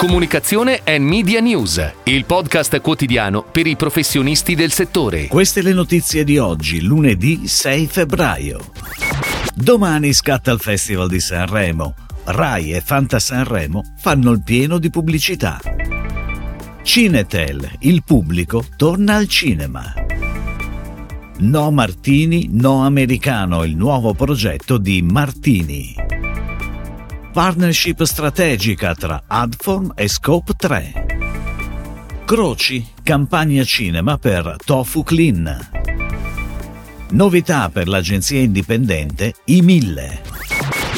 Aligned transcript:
Comunicazione 0.00 0.80
e 0.82 0.98
Media 0.98 1.40
News, 1.40 1.92
il 2.04 2.24
podcast 2.24 2.80
quotidiano 2.80 3.42
per 3.42 3.66
i 3.66 3.76
professionisti 3.76 4.54
del 4.54 4.72
settore. 4.72 5.26
Queste 5.26 5.60
le 5.60 5.74
notizie 5.74 6.24
di 6.24 6.38
oggi, 6.38 6.80
lunedì 6.80 7.46
6 7.46 7.86
febbraio. 7.86 8.72
Domani 9.54 10.14
scatta 10.14 10.52
il 10.52 10.58
Festival 10.58 11.06
di 11.06 11.20
Sanremo. 11.20 11.94
Rai 12.24 12.72
e 12.72 12.80
Fanta 12.80 13.18
Sanremo 13.18 13.82
fanno 13.98 14.30
il 14.30 14.42
pieno 14.42 14.78
di 14.78 14.88
pubblicità. 14.88 15.60
Cinetel, 16.82 17.70
il 17.80 18.02
pubblico 18.02 18.64
torna 18.78 19.16
al 19.16 19.28
cinema. 19.28 19.92
No 21.40 21.70
Martini, 21.70 22.48
no 22.50 22.86
americano, 22.86 23.64
il 23.64 23.76
nuovo 23.76 24.14
progetto 24.14 24.78
di 24.78 25.02
Martini 25.02 26.08
partnership 27.32 28.02
strategica 28.02 28.94
tra 28.94 29.22
Adform 29.26 29.92
e 29.94 30.08
Scope 30.08 30.54
3. 30.56 31.06
Croci, 32.24 32.86
campagna 33.02 33.62
cinema 33.62 34.18
per 34.18 34.56
Tofu 34.64 35.04
Clean. 35.04 35.68
Novità 37.10 37.68
per 37.70 37.88
l'agenzia 37.88 38.40
indipendente 38.40 39.34
I 39.44 39.62
Mille. 39.62 40.20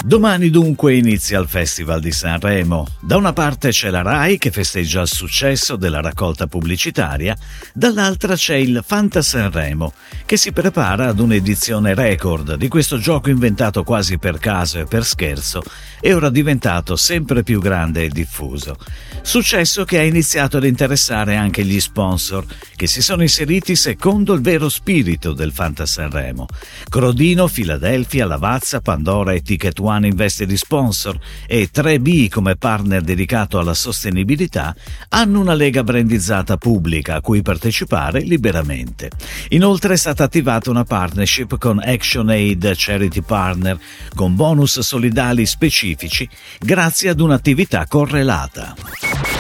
Domani 0.05 0.51
dunque 0.51 0.95
inizia 0.95 1.39
il 1.39 1.47
Festival 1.47 2.01
di 2.01 2.13
Sanremo. 2.13 2.87
Da 3.01 3.17
una 3.17 3.33
parte 3.33 3.69
c'è 3.69 3.91
la 3.91 4.03
RAI 4.03 4.37
che 4.39 4.51
festeggia 4.51 5.03
il 5.03 5.09
successo 5.09 5.77
della 5.77 6.01
raccolta 6.01 6.47
pubblicitaria, 6.47 7.37
dall'altra 7.73 8.35
c'è 8.35 8.57
il 8.57 8.83
Fanta 8.85 9.23
Sanremo 9.23 9.93
che 10.27 10.37
si 10.37 10.53
prepara 10.53 11.09
ad 11.09 11.21
un'edizione 11.21 11.95
record 11.95 12.55
di 12.55 12.69
questo 12.69 12.99
gioco 12.99 13.31
inventato 13.31 13.85
quasi 13.85 14.19
per 14.19 14.39
caso 14.39 14.79
e 14.79 14.87
per 14.87 15.05
scherzo 15.05 15.63
e 16.01 16.15
ora 16.15 16.31
diventato 16.31 16.97
sempre 16.97 17.43
più 17.43 17.61
grande 17.61 18.05
e 18.05 18.09
diffuso. 18.09 18.77
Successo 19.21 19.85
che 19.85 19.99
ha 19.99 20.03
iniziato 20.03 20.57
ad 20.57 20.65
interessare 20.65 21.37
anche 21.37 21.65
gli 21.65 21.79
sponsor 21.79 22.45
che 22.75 22.87
si 22.87 23.03
sono 23.03 23.23
inseriti 23.23 23.77
secondo 23.77 24.33
il 24.33 24.41
vero 24.41 24.69
spirito 24.69 25.33
del 25.33 25.53
Fanta 25.53 25.87
Sanremo. 25.87 26.47
Crodino, 26.89 27.47
Philadelphia, 27.47 28.27
Lavazza, 28.27 28.81
Pandora 28.81 29.33
e 29.33 29.43
Ticket 29.43 29.79
One 29.83 30.07
investe 30.07 30.47
sponsor 30.57 31.19
e 31.47 31.69
3B 31.73 32.29
come 32.29 32.57
partner 32.57 33.03
dedicato 33.03 33.59
alla 33.59 33.75
sostenibilità, 33.75 34.75
hanno 35.09 35.41
una 35.41 35.55
lega 35.55 35.83
brandizzata 35.83 36.57
pubblica 36.57 37.17
a 37.17 37.21
cui 37.21 37.43
partecipare 37.43 38.21
liberamente. 38.21 39.11
Inoltre 39.51 39.95
è 39.95 39.97
stata 39.97 40.25
attivata 40.25 40.71
una 40.71 40.85
partnership 40.85 41.59
con 41.59 41.81
ActionAid 41.83 42.73
Charity 42.75 43.23
Partner 43.23 43.79
con 44.15 44.35
bonus 44.37 44.81
solidali 44.81 45.47
specifici 45.47 46.29
grazie 46.59 47.11
ad 47.11 47.21
un'attività 47.21 47.87
correlata. 47.87 48.75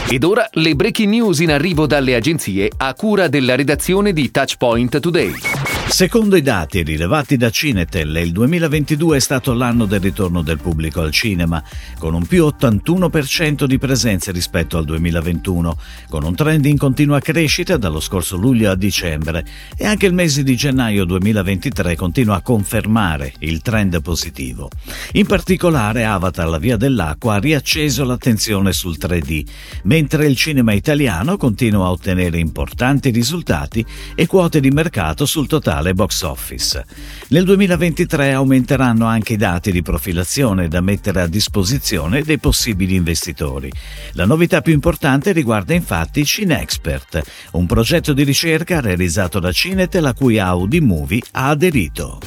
Ed 0.08 0.24
ora 0.24 0.48
le 0.52 0.74
breaking 0.74 1.08
news 1.08 1.38
in 1.38 1.50
arrivo 1.50 1.86
dalle 1.86 2.14
agenzie 2.14 2.70
a 2.76 2.92
cura 2.94 3.28
della 3.28 3.54
redazione 3.54 4.12
di 4.12 4.30
Touchpoint 4.30 5.00
Today. 5.00 5.71
Secondo 5.92 6.36
i 6.36 6.42
dati 6.42 6.82
rilevati 6.82 7.36
da 7.36 7.50
Cinetel, 7.50 8.16
il 8.16 8.32
2022 8.32 9.18
è 9.18 9.20
stato 9.20 9.52
l'anno 9.52 9.84
del 9.84 10.00
ritorno 10.00 10.40
del 10.40 10.56
pubblico 10.56 11.02
al 11.02 11.12
cinema, 11.12 11.62
con 11.98 12.14
un 12.14 12.24
più 12.24 12.46
81% 12.46 13.64
di 13.64 13.76
presenze 13.76 14.32
rispetto 14.32 14.78
al 14.78 14.86
2021, 14.86 15.76
con 16.08 16.24
un 16.24 16.34
trend 16.34 16.64
in 16.64 16.78
continua 16.78 17.20
crescita 17.20 17.76
dallo 17.76 18.00
scorso 18.00 18.38
luglio 18.38 18.70
a 18.70 18.74
dicembre 18.74 19.44
e 19.76 19.84
anche 19.84 20.06
il 20.06 20.14
mese 20.14 20.42
di 20.42 20.56
gennaio 20.56 21.04
2023 21.04 21.94
continua 21.94 22.36
a 22.36 22.42
confermare 22.42 23.34
il 23.40 23.60
trend 23.60 24.00
positivo. 24.00 24.70
In 25.12 25.26
particolare 25.26 26.06
Avatar 26.06 26.48
La 26.48 26.58
Via 26.58 26.78
dell'Acqua 26.78 27.34
ha 27.34 27.38
riacceso 27.38 28.02
l'attenzione 28.04 28.72
sul 28.72 28.96
3D, 28.98 29.44
mentre 29.82 30.26
il 30.26 30.36
cinema 30.36 30.72
italiano 30.72 31.36
continua 31.36 31.84
a 31.84 31.90
ottenere 31.90 32.38
importanti 32.38 33.10
risultati 33.10 33.84
e 34.14 34.26
quote 34.26 34.58
di 34.58 34.70
mercato 34.70 35.26
sul 35.26 35.46
totale 35.46 35.81
mondiale 35.82 35.94
box 35.94 36.22
office. 36.22 36.84
Nel 37.28 37.44
2023 37.44 38.32
aumenteranno 38.32 39.06
anche 39.06 39.34
i 39.34 39.36
dati 39.36 39.72
di 39.72 39.82
profilazione 39.82 40.68
da 40.68 40.80
mettere 40.80 41.20
a 41.20 41.26
disposizione 41.26 42.22
dei 42.22 42.38
possibili 42.38 42.94
investitori. 42.94 43.70
La 44.12 44.24
novità 44.24 44.60
più 44.60 44.72
importante 44.72 45.32
riguarda 45.32 45.74
infatti 45.74 46.24
Cinexpert, 46.24 47.22
un 47.52 47.66
progetto 47.66 48.12
di 48.12 48.22
ricerca 48.22 48.80
realizzato 48.80 49.40
da 49.40 49.52
Cinetel 49.52 50.06
a 50.06 50.14
cui 50.14 50.38
Audi 50.38 50.80
Movie 50.80 51.22
ha 51.32 51.48
aderito. 51.48 52.20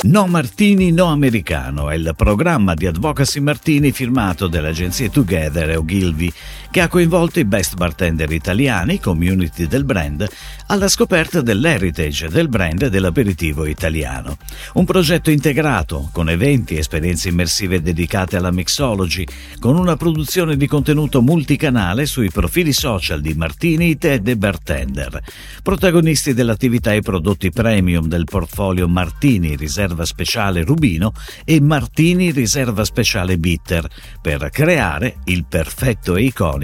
No 0.00 0.28
Martini, 0.28 0.92
no 0.92 1.06
americano 1.06 1.90
è 1.90 1.96
il 1.96 2.12
programma 2.16 2.74
di 2.74 2.86
Advocacy 2.86 3.40
Martini 3.40 3.90
firmato 3.90 4.46
dalle 4.46 4.68
agenzie 4.68 5.10
Together 5.10 5.70
e 5.70 5.76
Ogilvy 5.76 6.32
che 6.70 6.80
ha 6.80 6.88
coinvolto 6.88 7.40
i 7.40 7.44
best 7.44 7.74
bartender 7.74 8.30
italiani, 8.30 9.00
community 9.00 9.66
del 9.66 9.84
brand, 9.84 10.28
alla 10.66 10.88
scoperta 10.88 11.40
dell'heritage 11.40 12.28
del 12.28 12.48
brand 12.48 12.82
e 12.82 12.90
dell'aperitivo 12.90 13.66
italiano. 13.66 14.36
Un 14.74 14.84
progetto 14.84 15.30
integrato, 15.30 16.08
con 16.12 16.28
eventi 16.30 16.74
e 16.74 16.78
esperienze 16.78 17.28
immersive 17.28 17.82
dedicate 17.82 18.36
alla 18.36 18.50
mixology, 18.50 19.24
con 19.58 19.76
una 19.76 19.96
produzione 19.96 20.56
di 20.56 20.66
contenuto 20.66 21.22
multicanale 21.22 22.06
sui 22.06 22.30
profili 22.30 22.72
social 22.72 23.20
di 23.20 23.34
Martini, 23.34 23.98
Ted 23.98 24.28
e 24.28 24.36
Bartender. 24.36 25.22
Protagonisti 25.62 26.34
dell'attività 26.34 26.92
i 26.92 27.02
prodotti 27.02 27.50
premium 27.50 28.06
del 28.06 28.24
portfolio 28.24 28.88
Martini, 28.88 29.56
riserva 29.56 29.88
riserva 29.88 30.04
speciale 30.04 30.64
Rubino 30.64 31.12
e 31.44 31.60
Martini 31.60 32.30
riserva 32.30 32.84
speciale 32.84 33.38
Bitter 33.38 33.88
per 34.20 34.48
creare 34.50 35.18
il 35.24 35.44
perfetto 35.48 36.16
e 36.16 36.22
iconico 36.24 36.57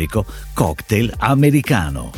cocktail 0.55 1.11
americano. 1.21 2.13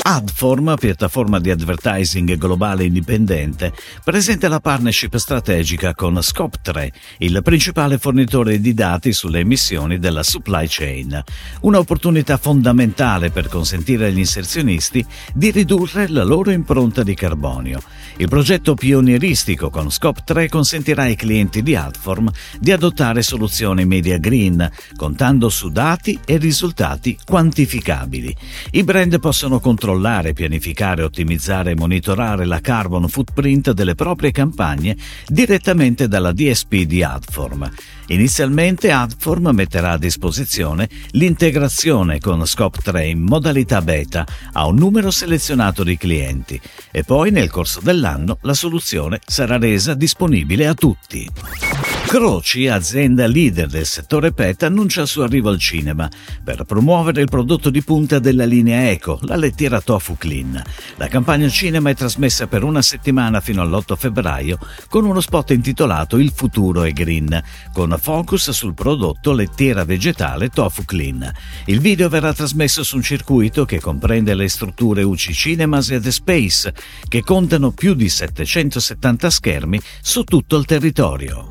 Adform, 0.00 0.76
piattaforma 0.78 1.40
di 1.40 1.50
advertising 1.50 2.36
globale 2.36 2.84
indipendente, 2.84 3.72
presenta 4.04 4.48
la 4.48 4.60
partnership 4.60 5.16
strategica 5.16 5.94
con 5.94 6.14
Scope3, 6.14 6.88
il 7.18 7.40
principale 7.42 7.98
fornitore 7.98 8.60
di 8.60 8.74
dati 8.74 9.12
sulle 9.12 9.40
emissioni 9.40 9.98
della 9.98 10.22
supply 10.22 10.66
chain. 10.68 11.22
Un'opportunità 11.62 12.36
fondamentale 12.36 13.30
per 13.30 13.48
consentire 13.48 14.06
agli 14.06 14.18
inserzionisti 14.18 15.04
di 15.34 15.50
ridurre 15.50 16.08
la 16.08 16.24
loro 16.24 16.52
impronta 16.52 17.02
di 17.02 17.14
carbonio. 17.14 17.80
Il 18.16 18.28
progetto 18.28 18.74
pionieristico 18.74 19.68
con 19.68 19.86
Scope3 19.86 20.48
consentirà 20.48 21.02
ai 21.02 21.16
clienti 21.16 21.62
di 21.62 21.76
Adform 21.76 22.30
di 22.58 22.72
adottare 22.72 23.22
soluzioni 23.22 23.84
media 23.84 24.18
green, 24.18 24.70
contando 24.96 25.48
su 25.48 25.70
dati 25.70 26.18
e 26.24 26.36
risultati 26.38 27.18
quantificabili. 27.24 28.34
I 28.72 28.84
brand 28.84 29.18
possono 29.18 29.60
controllare 29.60 29.86
controllare, 29.88 30.34
pianificare, 30.34 31.02
ottimizzare 31.02 31.70
e 31.70 31.74
monitorare 31.74 32.44
la 32.44 32.60
carbon 32.60 33.08
footprint 33.08 33.70
delle 33.70 33.94
proprie 33.94 34.32
campagne 34.32 34.94
direttamente 35.26 36.08
dalla 36.08 36.32
DSP 36.32 36.82
di 36.82 37.02
Adform. 37.02 37.70
Inizialmente 38.08 38.90
Adform 38.90 39.48
metterà 39.54 39.92
a 39.92 39.98
disposizione 39.98 40.90
l'integrazione 41.12 42.20
con 42.20 42.44
Scope 42.44 42.80
3 42.82 43.06
in 43.06 43.22
modalità 43.22 43.80
beta 43.80 44.26
a 44.52 44.66
un 44.66 44.76
numero 44.76 45.10
selezionato 45.10 45.82
di 45.82 45.96
clienti 45.96 46.60
e 46.90 47.02
poi 47.02 47.30
nel 47.30 47.50
corso 47.50 47.80
dell'anno 47.80 48.36
la 48.42 48.54
soluzione 48.54 49.20
sarà 49.24 49.56
resa 49.56 49.94
disponibile 49.94 50.66
a 50.66 50.74
tutti. 50.74 51.67
Croci, 52.08 52.68
azienda 52.68 53.26
leader 53.26 53.66
del 53.66 53.84
settore 53.84 54.32
PET, 54.32 54.62
annuncia 54.62 55.02
il 55.02 55.08
suo 55.08 55.24
arrivo 55.24 55.50
al 55.50 55.58
cinema 55.58 56.08
per 56.42 56.64
promuovere 56.64 57.20
il 57.20 57.28
prodotto 57.28 57.68
di 57.68 57.82
punta 57.82 58.18
della 58.18 58.46
linea 58.46 58.88
Eco, 58.88 59.18
la 59.24 59.36
lettiera 59.36 59.82
Tofu 59.82 60.16
Clean. 60.16 60.60
La 60.96 61.06
campagna 61.08 61.50
cinema 61.50 61.90
è 61.90 61.94
trasmessa 61.94 62.46
per 62.46 62.64
una 62.64 62.80
settimana 62.80 63.42
fino 63.42 63.60
all'8 63.60 63.94
febbraio 63.94 64.58
con 64.88 65.04
uno 65.04 65.20
spot 65.20 65.50
intitolato 65.50 66.16
Il 66.16 66.32
futuro 66.34 66.84
è 66.84 66.92
green, 66.92 67.42
con 67.74 67.94
focus 68.00 68.52
sul 68.52 68.72
prodotto 68.72 69.32
lettiera 69.32 69.84
vegetale 69.84 70.48
Tofu 70.48 70.86
Clean. 70.86 71.30
Il 71.66 71.80
video 71.80 72.08
verrà 72.08 72.32
trasmesso 72.32 72.82
su 72.84 72.96
un 72.96 73.02
circuito 73.02 73.66
che 73.66 73.80
comprende 73.80 74.34
le 74.34 74.48
strutture 74.48 75.02
UC 75.02 75.30
Cinemas 75.32 75.90
e 75.90 76.00
The 76.00 76.10
Space, 76.10 76.72
che 77.06 77.20
contano 77.20 77.72
più 77.72 77.92
di 77.92 78.08
770 78.08 79.28
schermi 79.28 79.78
su 80.00 80.24
tutto 80.24 80.56
il 80.56 80.64
territorio. 80.64 81.50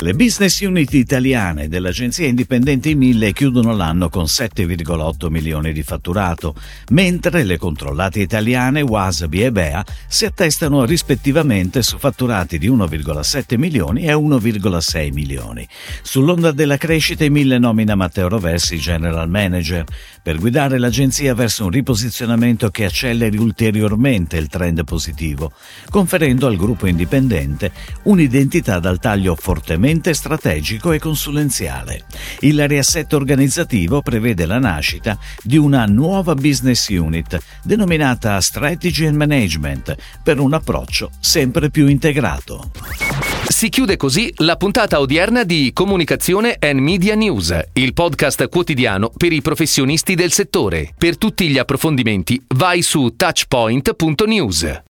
Le 0.00 0.14
business 0.14 0.60
unit 0.60 0.94
italiane 0.94 1.66
dell'agenzia 1.66 2.28
indipendente 2.28 2.88
I1000 2.90 3.32
chiudono 3.32 3.74
l'anno 3.74 4.08
con 4.08 4.26
7,8 4.26 5.28
milioni 5.28 5.72
di 5.72 5.82
fatturato, 5.82 6.54
mentre 6.90 7.42
le 7.42 7.58
controllate 7.58 8.20
italiane 8.20 8.80
Wasabi 8.80 9.42
e 9.42 9.50
Bea 9.50 9.84
si 10.06 10.24
attestano 10.24 10.84
rispettivamente 10.84 11.82
su 11.82 11.98
fatturati 11.98 12.58
di 12.58 12.70
1,7 12.70 13.58
milioni 13.58 14.04
e 14.04 14.12
1,6 14.12 15.12
milioni. 15.12 15.66
Sull'onda 16.02 16.52
della 16.52 16.76
crescita 16.76 17.24
I1000 17.24 17.58
nomina 17.58 17.96
Matteo 17.96 18.28
Roversi 18.28 18.78
general 18.78 19.28
manager 19.28 19.84
per 20.22 20.38
guidare 20.38 20.78
l'agenzia 20.78 21.34
verso 21.34 21.64
un 21.64 21.70
riposizionamento 21.70 22.70
che 22.70 22.84
acceleri 22.84 23.36
ulteriormente 23.36 24.36
il 24.36 24.46
trend 24.46 24.84
positivo, 24.84 25.50
conferendo 25.90 26.46
al 26.46 26.56
gruppo 26.56 26.86
indipendente 26.86 27.72
un'identità 28.04 28.78
dal 28.78 29.00
taglio 29.00 29.34
fortemente 29.34 29.86
prettamente 29.88 30.12
strategico 30.12 30.92
e 30.92 30.98
consulenziale. 30.98 32.04
Il 32.40 32.66
riassetto 32.68 33.16
organizzativo 33.16 34.02
prevede 34.02 34.44
la 34.44 34.58
nascita 34.58 35.18
di 35.42 35.56
una 35.56 35.86
nuova 35.86 36.34
business 36.34 36.88
unit 36.88 37.38
denominata 37.62 38.38
Strategy 38.40 39.06
and 39.06 39.16
Management 39.16 39.96
per 40.22 40.40
un 40.40 40.52
approccio 40.52 41.10
sempre 41.20 41.70
più 41.70 41.86
integrato. 41.86 42.70
Si 43.48 43.70
chiude 43.70 43.96
così 43.96 44.30
la 44.38 44.56
puntata 44.56 45.00
odierna 45.00 45.42
di 45.42 45.70
Comunicazione 45.72 46.56
and 46.60 46.80
Media 46.80 47.14
News, 47.14 47.58
il 47.72 47.94
podcast 47.94 48.48
quotidiano 48.48 49.10
per 49.16 49.32
i 49.32 49.40
professionisti 49.40 50.14
del 50.14 50.32
settore. 50.32 50.92
Per 50.96 51.16
tutti 51.16 51.48
gli 51.48 51.56
approfondimenti 51.56 52.40
vai 52.48 52.82
su 52.82 53.14
touchpoint.news. 53.16 54.82